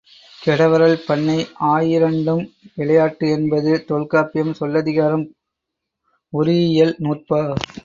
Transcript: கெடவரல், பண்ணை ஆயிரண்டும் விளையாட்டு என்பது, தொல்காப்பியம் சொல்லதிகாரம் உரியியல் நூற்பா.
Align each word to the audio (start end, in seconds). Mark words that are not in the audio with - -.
கெடவரல், 0.41 0.95
பண்ணை 1.07 1.35
ஆயிரண்டும் 1.67 2.41
விளையாட்டு 2.75 3.27
என்பது, 3.29 3.73
தொல்காப்பியம் 3.85 4.53
சொல்லதிகாரம் 4.59 5.25
உரியியல் 6.33 6.95
நூற்பா. 6.99 7.41